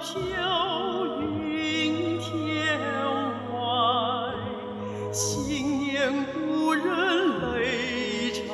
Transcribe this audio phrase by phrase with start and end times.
[0.00, 0.16] 飘
[1.20, 2.78] 云天
[3.52, 4.32] 外
[5.12, 6.84] 昔年故人
[7.52, 8.44] 泪长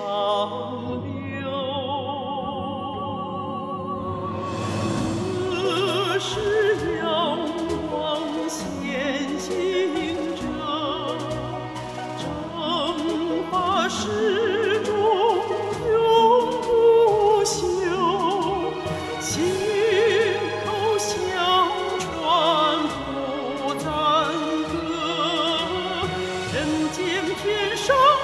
[1.05, 1.51] 流
[5.50, 6.31] 何时
[6.98, 7.39] 阳
[7.91, 10.42] 光仙境者
[12.17, 12.25] 正
[13.91, 14.44] 是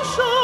[0.03, 0.40] 天